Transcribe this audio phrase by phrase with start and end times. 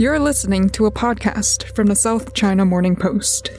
[0.00, 3.50] You're listening to a podcast from the South China Morning Post.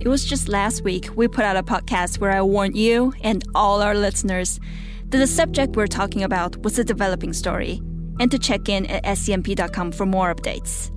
[0.00, 3.42] It was just last week we put out a podcast where I warned you and
[3.56, 4.60] all our listeners
[5.08, 7.82] that the subject we're talking about was a developing story,
[8.20, 10.92] and to check in at scmp.com for more updates.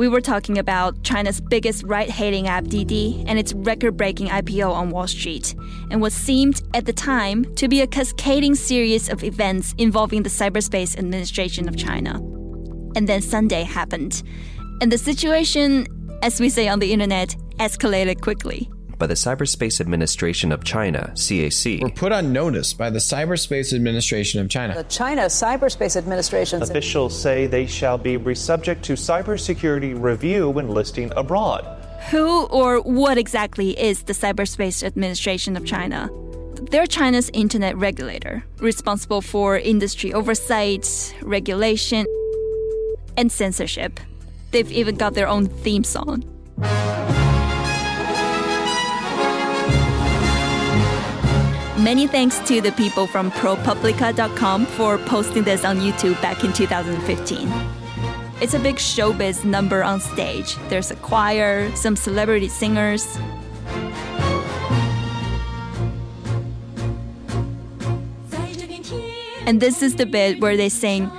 [0.00, 4.72] We were talking about China's biggest ride hailing app Didi and its record breaking IPO
[4.72, 5.54] on Wall Street,
[5.90, 10.30] and what seemed at the time to be a cascading series of events involving the
[10.30, 12.14] Cyberspace Administration of China.
[12.96, 14.22] And then Sunday happened,
[14.80, 15.86] and the situation,
[16.22, 18.70] as we say on the internet, escalated quickly
[19.00, 21.82] by the Cyberspace Administration of China, CAC.
[21.82, 24.74] Were put on notice by the Cyberspace Administration of China.
[24.74, 26.62] The China Cyberspace Administration.
[26.62, 31.64] Officials say they shall be subject to cybersecurity review when listing abroad.
[32.10, 36.10] Who or what exactly is the Cyberspace Administration of China?
[36.70, 42.06] They're China's internet regulator, responsible for industry oversight, regulation,
[43.16, 43.98] and censorship.
[44.50, 46.22] They've even got their own theme song.
[51.82, 57.50] Many thanks to the people from ProPublica.com for posting this on YouTube back in 2015.
[58.42, 60.56] It's a big showbiz number on stage.
[60.68, 63.16] There's a choir, some celebrity singers.
[69.46, 71.10] And this is the bit where they sing,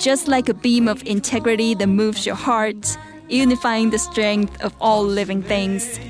[0.00, 2.96] just like a beam of integrity that moves your heart,
[3.28, 6.00] unifying the strength of all living things.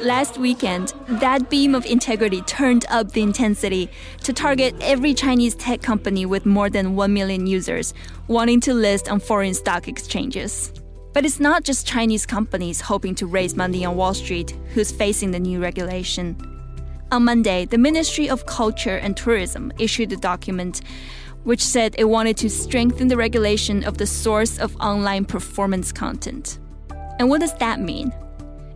[0.00, 3.90] Last weekend, that beam of integrity turned up the intensity
[4.22, 7.92] to target every Chinese tech company with more than 1 million users
[8.28, 10.72] wanting to list on foreign stock exchanges.
[11.12, 15.32] But it's not just Chinese companies hoping to raise money on Wall Street who's facing
[15.32, 16.53] the new regulation.
[17.12, 20.80] On Monday, the Ministry of Culture and Tourism issued a document
[21.44, 26.58] which said it wanted to strengthen the regulation of the source of online performance content.
[27.18, 28.12] And what does that mean?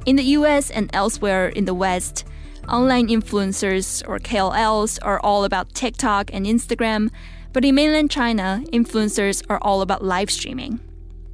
[0.06, 2.26] In the US and elsewhere in the West,
[2.68, 7.10] online influencers or KOLs are all about TikTok and Instagram,
[7.52, 10.78] but in mainland China, influencers are all about live streaming.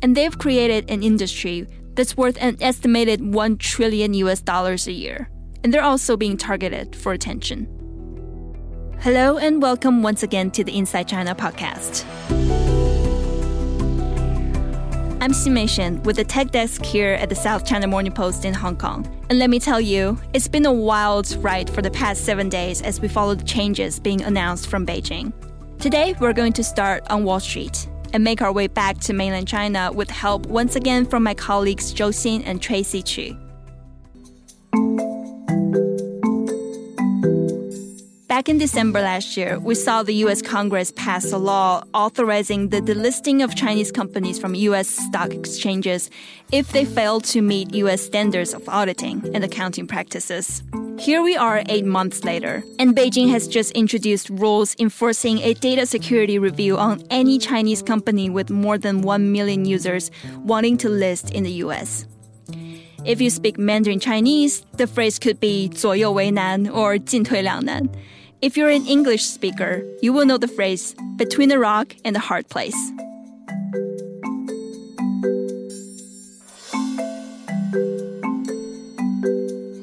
[0.00, 5.28] And they've created an industry that's worth an estimated 1 trillion US dollars a year.
[5.64, 7.66] And they're also being targeted for attention.
[9.00, 12.04] Hello and welcome once again to the Inside China podcast.
[15.22, 18.52] I'm Xinmei Shen with the tech desk here at the South China Morning Post in
[18.52, 19.06] Hong Kong.
[19.30, 22.82] And let me tell you, it's been a wild ride for the past seven days
[22.82, 25.32] as we follow the changes being announced from Beijing.
[25.78, 29.48] Today, we're going to start on Wall Street and make our way back to mainland
[29.48, 33.43] China with help once again from my colleagues Zhou Xin and Tracy Qu.
[38.33, 42.79] Back in December last year, we saw the US Congress pass a law authorizing the
[42.79, 46.11] delisting of Chinese companies from US stock exchanges
[46.51, 50.61] if they fail to meet US standards of auditing and accounting practices.
[50.99, 55.87] Here we are eight months later, and Beijing has just introduced rules enforcing a data
[55.87, 60.11] security review on any Chinese company with more than 1 million users
[60.43, 62.05] wanting to list in the US.
[63.05, 67.89] If you speak Mandarin Chinese, the phrase could be 左右为难 or 进退两难.
[68.44, 72.18] If you're an English speaker, you will know the phrase between a rock and a
[72.20, 72.76] hard place.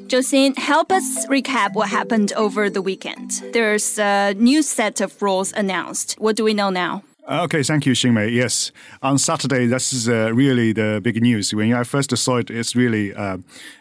[0.06, 3.42] Zhou Xin, help us recap what happened over the weekend.
[3.52, 6.14] There's a new set of rules announced.
[6.20, 7.02] What do we know now?
[7.32, 8.30] Okay, thank you, Xinmei.
[8.30, 11.54] Yes, on Saturday, this is uh, really the big news.
[11.54, 13.38] When I first saw it, it's really, uh,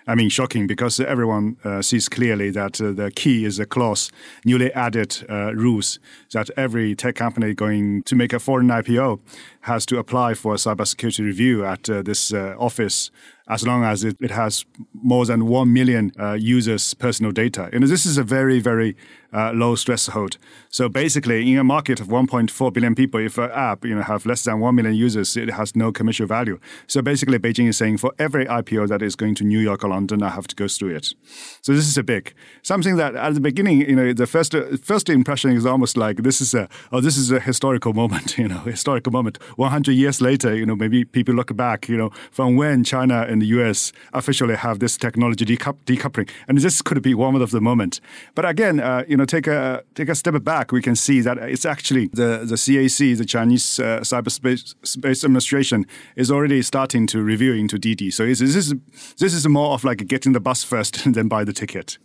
[0.07, 4.09] I mean, shocking because everyone uh, sees clearly that uh, the key is a clause,
[4.45, 5.99] newly added uh, rules
[6.31, 9.19] that every tech company going to make a foreign IPO
[9.61, 13.11] has to apply for a cybersecurity review at uh, this office
[13.51, 17.69] as long as it, it has more than 1 million uh, users' personal data.
[17.73, 18.95] And this is a very, very
[19.33, 20.37] uh, low threshold.
[20.69, 24.25] So basically, in a market of 1.4 billion people, if an app you know have
[24.25, 26.59] less than 1 million users, it has no commercial value.
[26.87, 29.89] So basically, Beijing is saying for every IPO that is going to New York or
[29.89, 31.13] London, I have to go through it.
[31.61, 35.09] So this is a big something that at the beginning, you know, the first first
[35.09, 38.59] impression is almost like this is a oh this is a historical moment, you know,
[38.59, 39.37] historical moment.
[39.57, 43.41] 100 years later, you know, maybe people look back, you know, from when China and
[43.41, 47.61] and the US officially have this technology decoupling, and this could be one of the
[47.61, 47.99] moment.
[48.35, 51.37] But again, uh, you know, take a take a step back, we can see that
[51.37, 55.85] it's actually the the CAC, the Chinese uh, Cyberspace Space Administration,
[56.15, 58.11] is already starting to review into Didi.
[58.11, 58.73] So this is
[59.17, 61.97] this is more of like getting the bus first then buy the ticket.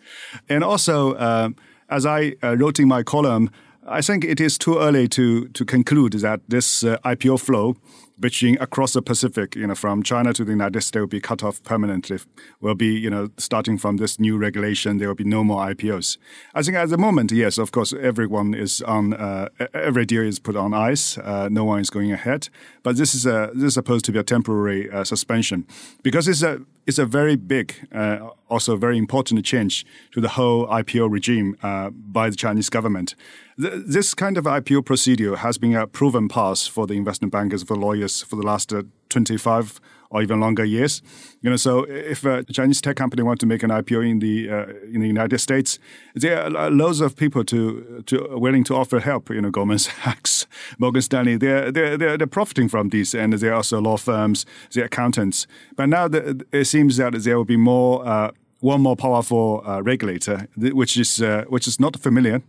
[0.49, 1.51] And also, uh,
[1.89, 3.51] as I uh, wrote in my column.
[3.89, 7.77] I think it is too early to to conclude that this uh, IPO flow
[8.19, 11.43] bridging across the Pacific, you know, from China to the United States will be cut
[11.43, 12.19] off permanently.
[12.61, 16.17] Will be, you know, starting from this new regulation, there will be no more IPOs.
[16.55, 20.39] I think at the moment, yes, of course, everyone is on, uh, every deal is
[20.39, 21.19] put on ice.
[21.19, 22.49] Uh, no one is going ahead.
[22.83, 25.67] But this is a, this is supposed to be a temporary uh, suspension
[26.03, 30.67] because it's a, it's a very big, uh, also very important change to the whole
[30.69, 33.17] IPO regime uh, by the Chinese government.
[33.59, 37.75] this kind of IPO procedure has been a proven path for the investment bankers, for
[37.75, 39.81] lawyers for the last uh, 25
[40.11, 41.03] or even longer years.
[41.43, 44.51] You know, so if a Chinese tech company want to make an IPO in the
[44.51, 45.79] uh, in the United States,
[46.15, 49.31] there are loads of people to to willing to offer help.
[49.31, 50.47] You know, Goldman Sachs,
[50.79, 54.47] Morgan Stanley, they're they're they're, they're profiting from this, and there are also law firms,
[54.73, 55.47] the accountants.
[55.77, 58.07] But now the, it seems that there will be more.
[58.07, 58.31] Uh,
[58.61, 62.41] one more powerful uh, regulator, which is uh, which is not familiar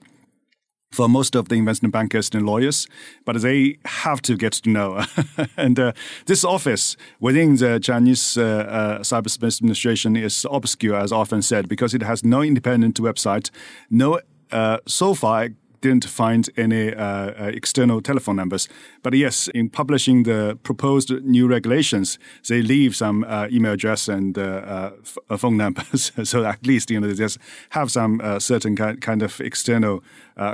[0.91, 2.87] for most of the investment bankers and lawyers,
[3.25, 5.03] but they have to get to know.
[5.57, 5.91] and uh,
[6.25, 11.93] this office within the Chinese uh, uh, cyberspace administration is obscure, as often said, because
[11.93, 13.49] it has no independent website,
[13.89, 14.19] no
[14.51, 15.49] uh, so far
[15.81, 18.67] didn't find any uh, uh, external telephone numbers.
[19.03, 24.37] But yes, in publishing the proposed new regulations, they leave some uh, email address and
[24.37, 24.91] uh,
[25.29, 26.11] uh, phone numbers.
[26.23, 27.37] so at least you know they just
[27.69, 30.03] have some uh, certain ki- kind of external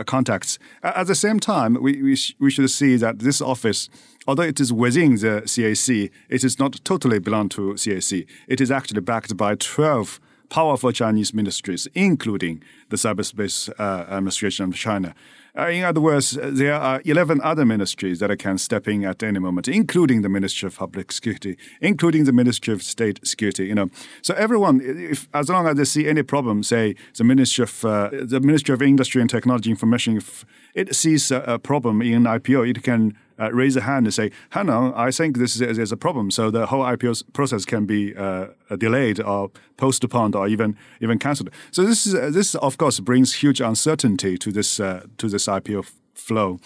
[0.05, 0.59] contacts.
[0.81, 3.89] At the same time, we we, sh- we should see that this office
[4.25, 8.25] although it is within the CAC, it is not totally belong to CAC.
[8.47, 10.21] It is actually backed by 12
[10.53, 15.15] powerful Chinese ministries, including the Cyberspace uh, Administration of China.
[15.57, 19.39] Uh, in other words, there are 11 other ministries that can step in at any
[19.39, 23.65] moment, including the Ministry of Public Security, including the Ministry of State Security.
[23.65, 23.89] You know,
[24.21, 28.09] so everyone, if, as long as they see any problem, say the Ministry of uh,
[28.11, 30.45] the Ministry of Industry and Technology Information, if
[30.75, 34.31] it sees a, a problem in IPO, it can uh, raise a hand and say,
[34.49, 37.85] "Hang on, I think this is, is a problem." So the whole IPO process can
[37.85, 38.47] be uh,
[38.77, 41.49] delayed or postponed or even even cancelled.
[41.71, 45.47] So this is uh, this of course brings huge uncertainty to this uh, to this
[45.47, 46.59] IPO flow.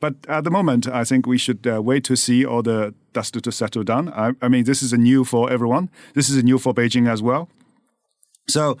[0.00, 3.42] But at the moment, I think we should uh, wait to see all the dust
[3.42, 4.08] to settle down.
[4.10, 5.88] I, I mean, this is a new for everyone.
[6.14, 7.48] This is a new for Beijing as well.
[8.48, 8.76] So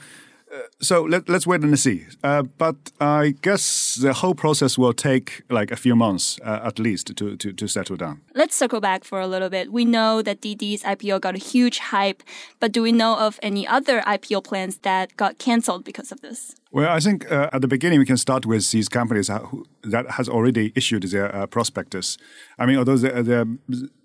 [0.80, 2.06] so let, us wait and see.
[2.22, 6.78] Uh, but I guess the whole process will take like a few months uh, at
[6.78, 8.20] least to, to, to settle down.
[8.34, 9.72] Let's circle back for a little bit.
[9.72, 12.22] We know that Didi's IPO got a huge hype,
[12.60, 16.54] but do we know of any other IPO plans that got canceled because of this?
[16.70, 20.10] Well, I think uh, at the beginning we can start with these companies who, that
[20.10, 22.18] has already issued their uh, prospectus.
[22.58, 23.44] I mean, although there, there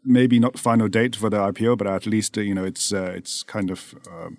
[0.06, 3.12] may be not final date for the IPO, but at least you know it's uh,
[3.16, 4.38] it's kind of um,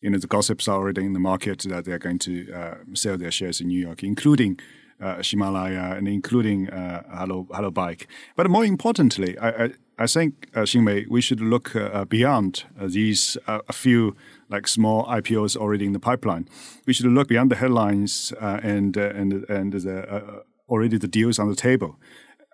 [0.00, 3.16] you know, the gossips are already in the market that they're going to uh, sell
[3.16, 4.58] their shares in New York, including
[5.00, 8.08] uh, Himalaya and including uh, Hello, Hello Bike.
[8.34, 12.86] But more importantly, I, I, I think, uh, Xinmei, we should look uh, beyond uh,
[12.88, 14.16] these uh, a few
[14.48, 16.48] like small IPOs already in the pipeline.
[16.86, 21.56] We should look beyond the headlines and and and the, already the deals on the
[21.56, 21.98] table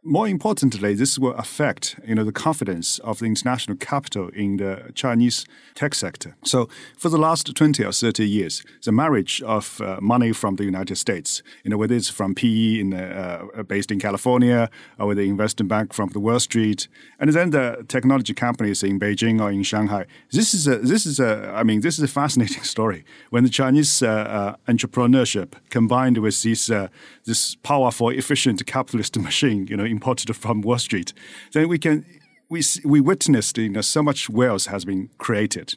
[0.05, 4.91] more importantly, this will affect you know the confidence of the international capital in the
[4.95, 6.35] Chinese tech sector.
[6.45, 6.69] So,
[6.99, 10.97] for the last twenty or thirty years, the marriage of uh, money from the United
[10.97, 14.69] States, you know, whether it's from PE in uh, based in California
[14.99, 16.89] or the investment bank from the Wall Street,
[17.21, 20.07] and then the technology companies in Beijing or in Shanghai.
[20.33, 23.51] This is a this is a I mean this is a fascinating story when the
[23.51, 26.89] Chinese uh, uh entrepreneurship combined with this uh,
[27.25, 31.13] this powerful, efficient capitalist machine, you know imported from Wall Street,
[31.53, 32.05] then we can
[32.51, 35.77] we we witnessed you know so much wealth has been created.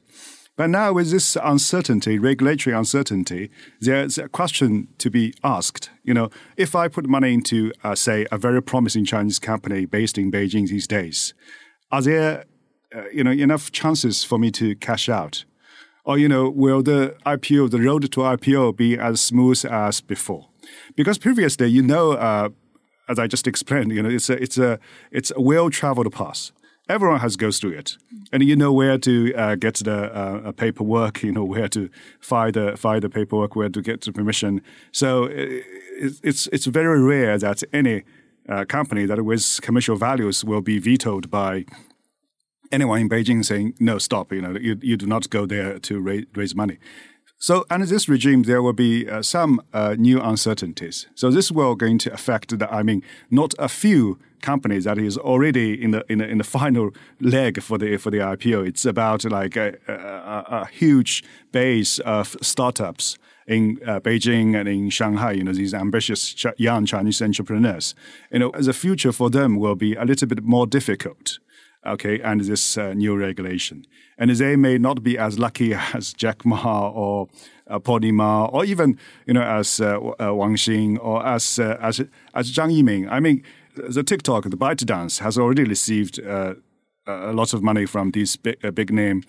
[0.58, 3.50] But now with this uncertainty, regulatory uncertainty,
[3.82, 5.90] there's a question to be asked.
[6.04, 10.18] You know, if I put money into, uh, say, a very promising Chinese company based
[10.18, 11.34] in Beijing these days,
[11.92, 12.46] are there,
[12.96, 15.44] uh, you know, enough chances for me to cash out?
[16.06, 20.48] Or, you know, will the IPO, the road to IPO be as smooth as before?
[20.96, 22.50] Because previously, you know, uh,
[23.08, 24.80] as I just explained, you know, it's a it's a
[25.12, 26.52] it's a well traveled path.
[26.88, 27.98] Everyone has goes through it,
[28.32, 31.24] and you know where to uh, get the uh, paperwork.
[31.24, 34.62] You know where to file the file the paperwork, where to get the permission.
[34.92, 38.04] So it's it's very rare that any
[38.48, 41.66] uh, company that with commercial values will be vetoed by
[42.72, 46.00] anyone in Beijing saying, no, stop, you know, you, you do not go there to
[46.00, 46.78] raise, raise money.
[47.38, 51.08] So under this regime, there will be uh, some uh, new uncertainties.
[51.16, 55.18] So this will going to affect the, I mean, not a few companies that is
[55.18, 58.68] already in the in the, in the final leg for the for the IPO.
[58.68, 64.90] It's about like a, a, a huge base of startups in uh, Beijing and in
[64.90, 67.94] Shanghai, you know, these ambitious ch- young Chinese entrepreneurs.
[68.32, 71.40] You know, the future for them will be a little bit more difficult
[71.86, 73.86] okay, and this uh, new regulation.
[74.18, 77.28] And they may not be as lucky as Jack Ma or
[77.68, 77.80] uh,
[78.12, 82.02] Ma, or even you know as uh, uh, Wang Xing or as uh, as
[82.34, 83.08] as Zhang Yiming.
[83.10, 83.44] I mean,
[83.76, 86.56] the TikTok, the ByteDance, has already received uh,
[87.08, 89.24] a lot of money from these big, uh, big name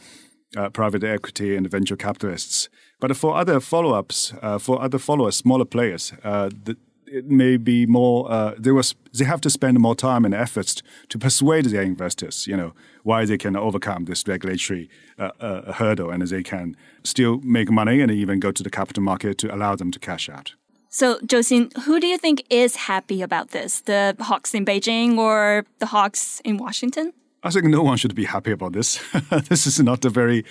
[0.72, 2.70] private equity and venture capitalists.
[2.98, 8.30] But for other follow ups, for other followers, smaller players, the, it may be more
[8.30, 12.46] uh, they was they have to spend more time and efforts to persuade their investors
[12.46, 12.72] you know
[13.02, 18.00] why they can overcome this regulatory uh, uh, hurdle and they can still make money
[18.00, 20.54] and even go to the capital market to allow them to cash out
[20.88, 23.80] so, Zhou who do you think is happy about this?
[23.80, 27.12] The hawks in Beijing or the hawks in Washington?
[27.46, 29.00] I think no one should be happy about this.
[29.48, 30.44] this is not a very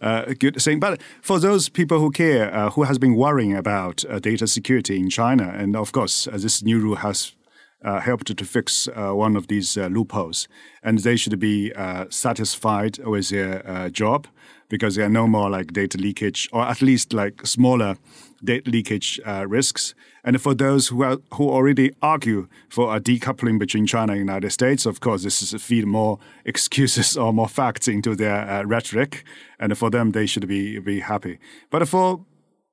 [0.00, 0.80] uh, good thing.
[0.80, 4.98] But for those people who care, uh, who has been worrying about uh, data security
[4.98, 7.36] in China, and of course, uh, this new rule has
[7.84, 10.48] uh, helped to fix uh, one of these loopholes,
[10.82, 11.72] and they should be
[12.10, 14.26] satisfied with their job
[14.68, 17.96] because there are no more like data leakage, or at least like smaller
[18.42, 19.94] data leakage uh, risks.
[20.24, 24.24] And for those who are, who already argue for a decoupling between China and the
[24.32, 28.48] United States, of course, this is a feed more excuses or more facts into their
[28.48, 29.24] uh, rhetoric.
[29.58, 31.38] And for them, they should be be happy.
[31.70, 32.24] But for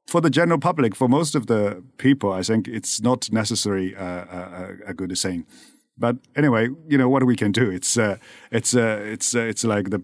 [0.08, 4.04] for the general public, for most of the people, I think it's not necessarily uh,
[4.04, 5.46] a, a, good saying.
[5.98, 7.70] But anyway, you know what we can do.
[7.70, 8.18] It's uh,
[8.52, 10.02] it's uh, it's uh, it's like the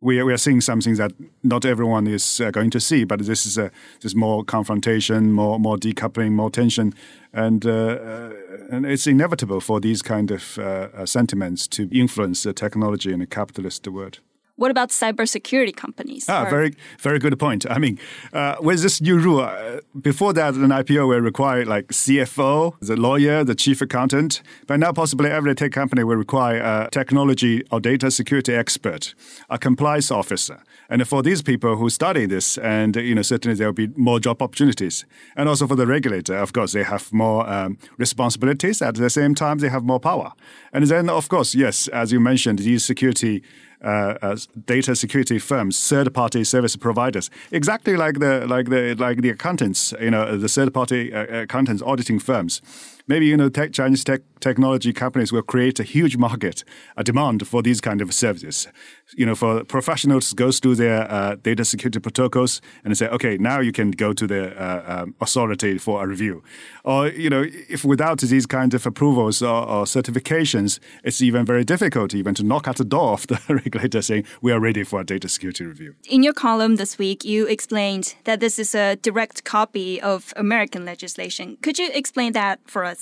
[0.00, 1.12] we are, we are seeing something that
[1.42, 5.58] not everyone is uh, going to see, but this is a there's more confrontation, more
[5.58, 6.94] more decoupling, more tension,
[7.32, 8.32] and uh, uh,
[8.70, 13.20] and it's inevitable for these kind of uh, uh, sentiments to influence the technology in
[13.20, 14.20] a capitalist world.
[14.58, 16.28] What about cybersecurity companies?
[16.28, 16.50] Ah, or?
[16.50, 17.64] very, very good point.
[17.70, 17.96] I mean,
[18.32, 22.96] uh, with this new rule, uh, before that, an IPO will require like CFO, the
[22.96, 27.78] lawyer, the chief accountant, but now possibly every tech company will require a technology or
[27.78, 29.14] data security expert,
[29.48, 30.60] a compliance officer.
[30.90, 34.18] And for these people who study this, and you know, certainly there will be more
[34.18, 35.04] job opportunities.
[35.36, 38.82] And also for the regulator, of course, they have more um, responsibilities.
[38.82, 40.32] At the same time, they have more power.
[40.72, 43.44] And then, of course, yes, as you mentioned, these security
[43.82, 49.94] uh, data security firms, third-party service providers, exactly like the like the like the accountants,
[50.00, 52.60] you know, the third-party uh, accountants auditing firms
[53.08, 56.64] maybe you know tech, Chinese tech technology companies will create a huge market,
[56.96, 58.68] a demand for these kind of services.
[59.16, 63.60] You know, for professionals goes through their uh, data security protocols and say, okay, now
[63.60, 66.42] you can go to the uh, um, authority for a review.
[66.84, 71.64] Or you know, if without these kind of approvals or, or, certifications, it's even very
[71.64, 75.00] difficult even to knock at the door of the regulator saying we are ready for
[75.00, 75.94] a data security review.
[76.08, 80.84] In your column this week, you explained that this is a direct copy of American
[80.84, 81.56] legislation.
[81.62, 82.97] Could you explain that for us?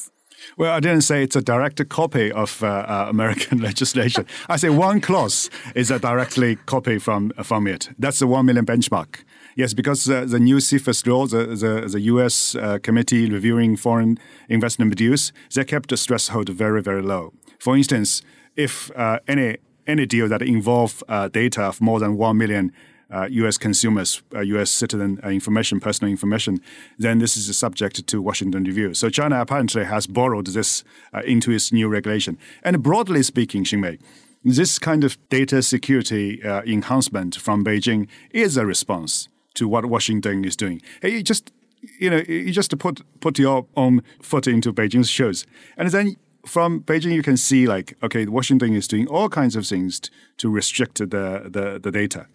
[0.57, 4.27] Well, I didn't say it's a direct copy of uh, uh, American legislation.
[4.49, 7.91] I say one clause is a directly copy from from it.
[7.99, 9.25] That's the one million benchmark.
[9.57, 12.55] Yes, because uh, the new CFIUS law, the, the, the U.S.
[12.55, 14.19] Uh, committee reviewing foreign
[14.51, 17.33] investment dues, they kept the threshold very, very low.
[17.59, 18.21] For instance,
[18.55, 22.73] if uh, any any deal that involve uh, data of more than one million
[23.11, 23.59] uh, U.S.
[23.59, 24.71] consumers, uh, U.S.
[24.71, 26.61] citizen uh, information, personal information,
[26.99, 28.95] then this is subject to Washington review.
[28.95, 30.85] So China apparently has borrowed this
[31.15, 32.39] uh, into its new regulation.
[32.63, 34.01] And broadly speaking, Xinmei,
[34.45, 40.45] this kind of data security uh, enhancement from Beijing is a response to what Washington
[40.45, 40.83] is doing.
[41.03, 41.53] You just
[42.01, 45.47] you know, you just put put your own foot into Beijing's shoes,
[45.77, 49.67] and then from Beijing, you can see like, okay, Washington is doing all kinds of
[49.67, 50.01] things
[50.39, 52.27] to restrict the, the, the data.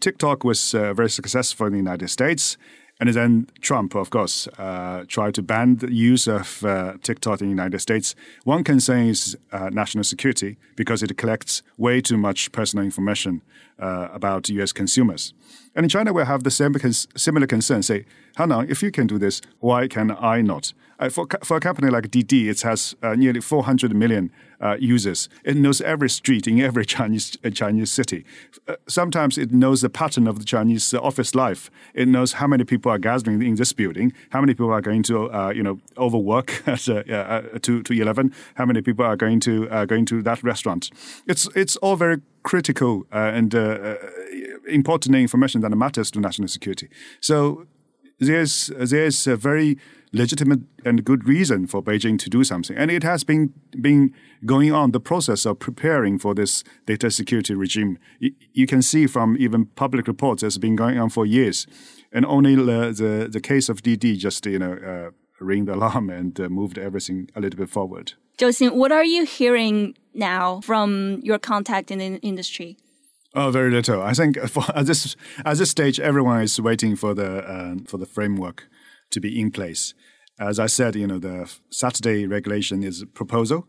[0.00, 2.56] TikTok was uh, very successful in the United States.
[3.00, 7.46] And then Trump, of course, uh, tried to ban the use of uh, TikTok in
[7.46, 8.14] the United States.
[8.44, 13.40] One concern is uh, national security because it collects way too much personal information
[13.80, 14.72] uh, about U.S.
[14.72, 15.34] consumers.
[15.74, 16.74] And in China, we have the same
[17.16, 17.82] similar concern.
[17.82, 18.04] Say,
[18.36, 20.72] hang on, if you can do this, why can I not?
[21.00, 25.30] Uh, for, for a company like Didi, it has uh, nearly 400 million uh, users.
[25.44, 28.26] It knows every street in every Chinese uh, Chinese city.
[28.68, 31.70] Uh, sometimes it knows the pattern of the Chinese uh, office life.
[31.94, 35.02] It knows how many people are gathering in this building, how many people are going
[35.04, 36.80] to you know overwork at
[37.62, 40.90] to to eleven, how many people are going to going to that restaurant.
[41.26, 43.54] It's it's all very critical and
[44.68, 46.88] important information that matters to national security.
[47.20, 47.66] So
[48.18, 49.78] there's there's a very
[50.12, 52.76] legitimate and good reason for Beijing to do something.
[52.76, 54.12] And it has been been
[54.44, 57.98] going on the process of preparing for this data security regime.
[58.18, 61.66] You, can see from even public reports it's been going on for years,
[62.12, 66.10] and only the the, the case of Didi just you know uh, ring the alarm
[66.18, 68.14] and uh, moved everything a little bit forward.
[68.40, 72.78] Zhou Xin, what are you hearing now from your contact in the industry?
[73.34, 74.00] Oh, very little.
[74.00, 77.98] I think for, at this at this stage, everyone is waiting for the uh, for
[77.98, 78.66] the framework
[79.10, 79.92] to be in place.
[80.38, 83.66] As I said, you know, the Saturday regulation is a proposal,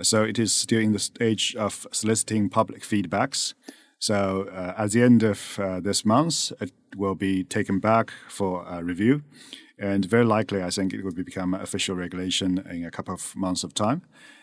[0.00, 3.52] so it is still in the stage of soliciting public feedbacks.
[3.98, 8.64] So uh, at the end of uh, this month, it will be taken back for
[8.82, 9.22] review,
[9.78, 13.64] and very likely, I think it will become official regulation in a couple of months
[13.64, 14.02] of time.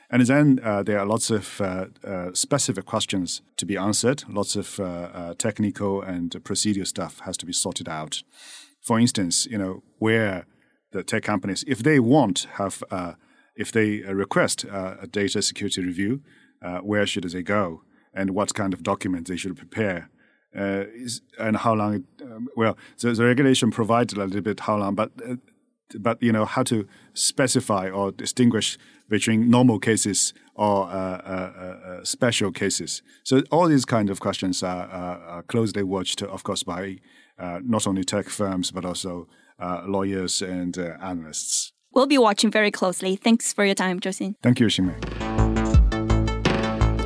[0.10, 4.24] And then uh, there are lots of uh, uh, specific questions to be answered.
[4.28, 8.24] Lots of uh, uh, technical and procedural stuff has to be sorted out
[8.82, 10.46] for instance, you know, where
[10.92, 13.14] the tech companies, if they want have, uh,
[13.56, 16.22] if they request a data security review,
[16.82, 17.84] where should they go
[18.14, 20.10] and what kind of documents they should prepare,
[20.56, 21.96] uh, is, and how long?
[21.96, 25.36] It, um, well, the, the, regulation provides a little bit how long, but uh,
[26.00, 28.78] but you know how to specify or distinguish
[29.10, 30.90] between normal cases or
[32.04, 33.02] special cases.
[33.24, 37.00] So all these kind of questions are, are closely watched, of course, by
[37.42, 39.28] uh, not only tech firms, but also
[39.60, 41.74] uh, lawyers and uh, analysts.
[41.94, 43.16] We'll be watching very closely.
[43.16, 44.36] Thanks for your time, Zhou Xin.
[44.42, 45.31] Thank you, Xinmei.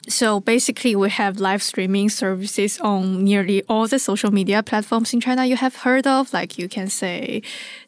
[0.06, 5.20] So basically, we have live streaming services on nearly all the social media platforms in
[5.20, 6.32] China you have heard of.
[6.32, 7.42] Like you can say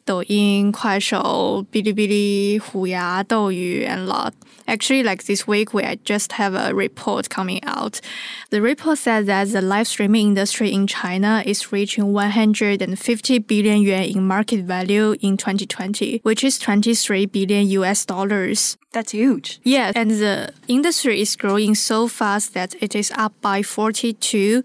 [0.07, 4.33] Douyin, Kuaishou, Bilibili, Huya, Douyu, and lot.
[4.69, 8.01] Actually, like this week, we just have a report coming out.
[8.49, 14.03] The report says that the live streaming industry in China is reaching 150 billion yuan
[14.03, 18.77] in market value in 2020, which is 23 billion US dollars.
[18.91, 19.59] That's huge.
[19.63, 24.63] Yeah, and the industry is growing so fast that it is up by 42%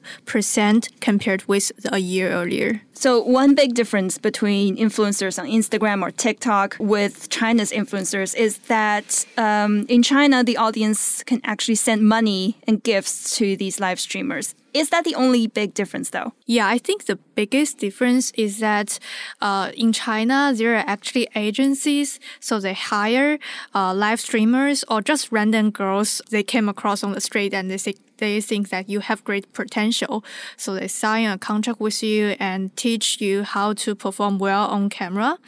[1.00, 2.82] compared with a year earlier.
[2.94, 4.76] So, one big difference between
[5.32, 11.22] influencers on Instagram or TikTok with China's influencers is that um, in China, the audience
[11.24, 14.54] can actually send money and gifts to these live streamers.
[14.74, 16.32] Is that the only big difference, though?
[16.46, 18.98] Yeah, I think the biggest difference is that
[19.42, 22.18] uh, in China, there are actually agencies.
[22.40, 23.38] So they hire
[23.74, 27.76] uh, live streamers or just random girls they came across on the street and they
[27.76, 30.24] say, they think that you have great potential.
[30.56, 34.88] So they sign a contract with you and teach you how to perform well on
[34.88, 35.38] camera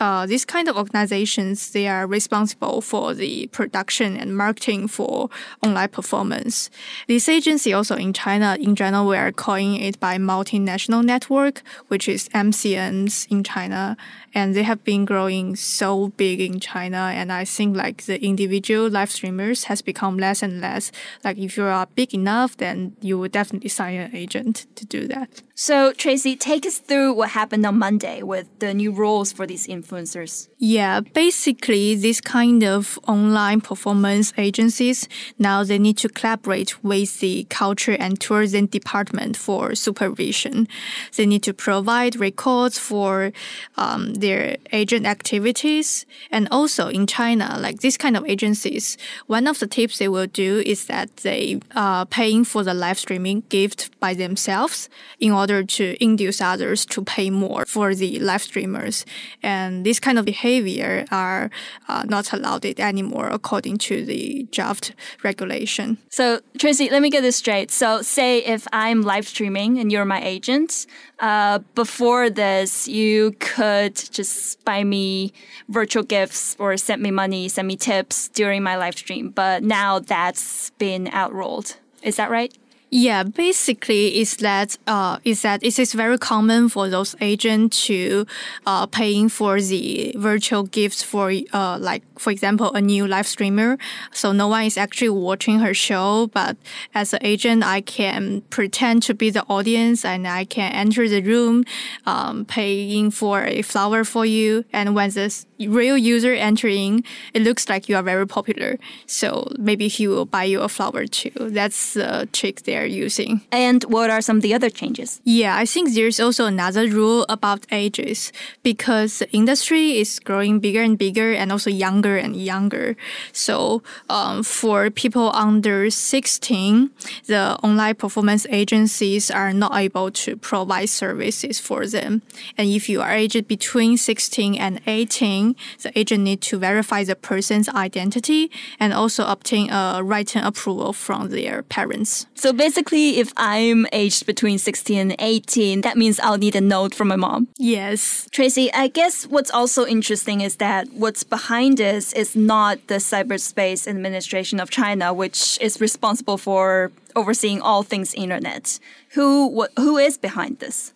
[0.00, 5.28] uh, these kind of organizations they are responsible for the production and marketing for
[5.62, 6.70] online performance.
[7.06, 12.08] This agency also in China in general we are calling it by multinational network, which
[12.08, 13.96] is MCNs in China,
[14.34, 17.10] and they have been growing so big in China.
[17.14, 20.92] And I think like the individual live streamers has become less and less.
[21.24, 25.06] Like if you are big enough, then you would definitely sign an agent to do
[25.08, 25.42] that.
[25.54, 29.66] So Tracy, take us through what happened on Monday with the new rules for these
[29.66, 30.48] influencers.
[30.58, 35.06] Yeah, basically this kind of online performance agencies
[35.38, 40.68] now they need to collaborate with the culture and tourism department for supervision.
[41.16, 43.32] They need to provide records for
[43.76, 46.06] um, their agent activities.
[46.30, 50.26] And also in China, like this kind of agencies, one of the tips they will
[50.26, 55.64] do is that they are paying for the live streaming gift by themselves in order
[55.64, 59.04] to induce others to pay more for the live streamers.
[59.42, 61.50] And this kind of behavior are
[61.88, 65.98] uh, not allowed anymore according to the draft regulation.
[66.10, 67.70] So Tracy, let me get this straight.
[67.70, 70.86] So say if I'm live streaming and you're my agent,
[71.20, 75.32] uh, before this, you could just buy me
[75.68, 79.30] virtual gifts or send me money, send me tips during my live stream.
[79.30, 81.76] But now that's been outrolled.
[82.02, 82.56] Is that right?
[82.92, 88.26] Yeah, basically, is that uh, is that it is very common for those agents to
[88.66, 93.78] uh, paying for the virtual gifts for uh, like for example a new live streamer.
[94.12, 96.56] So no one is actually watching her show, but
[96.92, 101.22] as an agent, I can pretend to be the audience and I can enter the
[101.22, 101.64] room,
[102.06, 104.64] um, paying for a flower for you.
[104.72, 108.80] And when the real user entering, it looks like you are very popular.
[109.06, 111.30] So maybe he will buy you a flower too.
[111.38, 113.42] That's the trick there they're using.
[113.52, 115.20] And what are some of the other changes?
[115.24, 120.82] Yeah, I think there's also another rule about ages because the industry is growing bigger
[120.82, 122.96] and bigger and also younger and younger.
[123.32, 126.90] So um, for people under 16,
[127.26, 132.22] the online performance agencies are not able to provide services for them.
[132.56, 137.16] And if you are aged between 16 and 18, the agent need to verify the
[137.16, 142.26] person's identity and also obtain a written approval from their parents.
[142.34, 146.60] So basically basically, if I'm aged between 16 and 18, that means I'll need a
[146.60, 147.48] note from my mom.
[147.58, 148.28] Yes.
[148.30, 153.88] Tracy, I guess what's also interesting is that what's behind this is not the Cyberspace
[153.88, 158.78] Administration of China, which is responsible for overseeing all things internet.
[159.14, 160.94] Who, wh- who is behind this?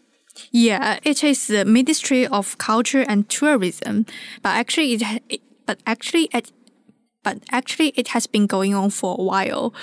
[0.53, 4.07] Yeah, it is the Ministry of Culture and Tourism,
[4.43, 4.95] but actually
[5.29, 6.53] it, but actually at
[7.25, 9.75] but actually it has been going on for a while.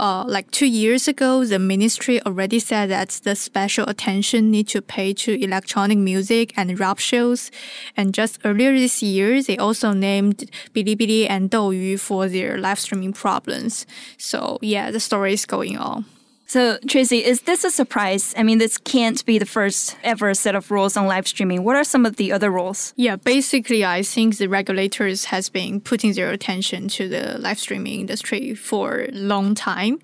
[0.00, 4.82] Uh, like two years ago, the ministry already said that the special attention need to
[4.82, 7.50] pay to electronic music and rap shows.
[7.96, 13.12] And just earlier this year, they also named Bilibili and Douyu for their live streaming
[13.12, 13.86] problems.
[14.18, 16.06] So yeah, the story is going on.
[16.48, 18.32] So, Tracy, is this a surprise?
[18.36, 21.64] I mean, this can't be the first ever set of rules on live streaming.
[21.64, 22.94] What are some of the other rules?
[22.96, 27.98] Yeah, basically, I think the regulators has been putting their attention to the live streaming
[27.98, 29.98] industry for a long time.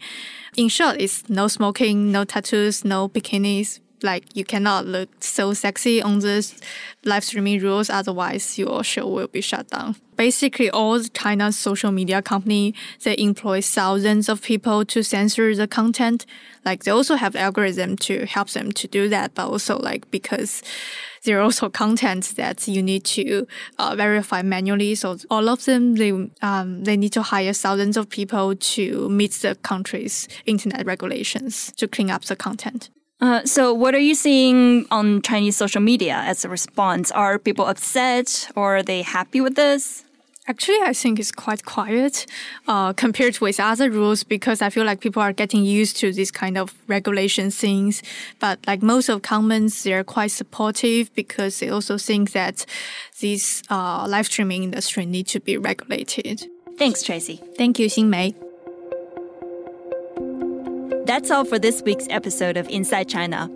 [0.56, 6.02] In short, it's no smoking, no tattoos, no bikinis, like you cannot look so sexy
[6.02, 6.60] on this
[7.04, 12.20] live streaming rules otherwise your show will be shut down basically all china's social media
[12.22, 16.26] company they employ thousands of people to censor the content
[16.64, 20.62] like they also have algorithm to help them to do that but also like because
[21.24, 23.46] there are also content that you need to
[23.78, 24.94] uh, verify manually.
[24.94, 26.10] So all of them, they
[26.42, 31.86] um, they need to hire thousands of people to meet the country's internet regulations to
[31.86, 32.90] clean up the content.
[33.22, 37.12] Uh, so, what are you seeing on Chinese social media as a response?
[37.12, 40.02] Are people upset or are they happy with this?
[40.48, 42.26] Actually, I think it's quite quiet
[42.66, 46.32] uh, compared with other rules because I feel like people are getting used to this
[46.32, 48.02] kind of regulation things.
[48.40, 52.66] But like most of comments, they're quite supportive because they also think that
[53.20, 56.44] this uh, live streaming industry need to be regulated.
[56.76, 57.40] Thanks, Tracy.
[57.56, 58.34] Thank you, Xinmei.
[61.04, 63.50] That's all for this week's episode of Inside China.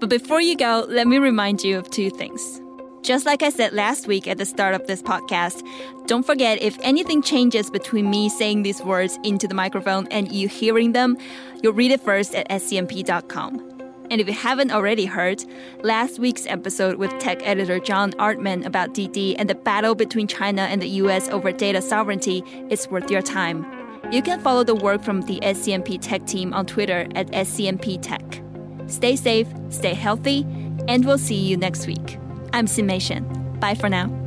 [0.00, 2.60] But before you go, let me remind you of two things.
[3.02, 5.62] Just like I said last week at the start of this podcast,
[6.06, 10.48] don't forget if anything changes between me saying these words into the microphone and you
[10.48, 11.16] hearing them,
[11.62, 13.66] you'll read it first at scmp.com.
[14.10, 15.44] And if you haven't already heard,
[15.84, 20.62] last week's episode with tech editor John Artman about Didi and the battle between China
[20.62, 23.79] and the US over data sovereignty is worth your time.
[24.10, 28.42] You can follow the work from the SCMP Tech team on Twitter at SCMP Tech.
[28.88, 30.44] Stay safe, stay healthy,
[30.88, 32.18] and we'll see you next week.
[32.52, 33.24] I'm Shen.
[33.60, 34.19] Bye for now.